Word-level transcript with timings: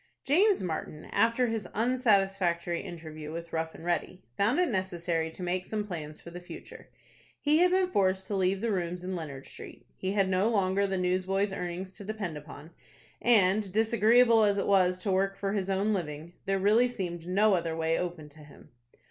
James 0.25 0.63
Martin, 0.63 1.05
after 1.11 1.45
his 1.45 1.67
unsatisfactory 1.75 2.81
interview 2.81 3.31
with 3.31 3.53
Rough 3.53 3.75
and 3.75 3.85
Ready, 3.85 4.23
found 4.35 4.57
it 4.59 4.67
necessary 4.69 5.29
to 5.29 5.43
make 5.43 5.63
some 5.63 5.85
plans 5.85 6.19
for 6.19 6.31
the 6.31 6.39
future. 6.39 6.89
He 7.39 7.59
had 7.59 7.69
been 7.69 7.87
forced 7.91 8.25
to 8.25 8.35
leave 8.35 8.61
the 8.61 8.71
rooms 8.71 9.03
in 9.03 9.15
Leonard 9.15 9.45
Street; 9.45 9.85
he 9.95 10.13
had 10.13 10.27
no 10.27 10.49
longer 10.49 10.87
the 10.87 10.97
newsboy's 10.97 11.53
earnings 11.53 11.93
to 11.97 12.03
depend 12.03 12.35
upon, 12.35 12.71
and, 13.21 13.71
disagreeable 13.71 14.43
as 14.43 14.57
it 14.57 14.65
was 14.65 15.03
to 15.03 15.11
work 15.11 15.37
for 15.37 15.53
his 15.53 15.69
own 15.69 15.93
living, 15.93 16.33
there 16.47 16.57
really 16.57 16.87
seemed 16.87 17.27
no 17.27 17.53
other 17.53 17.77
way 17.77 17.95
open 17.95 18.27
to 18.29 18.39
him. 18.39 18.69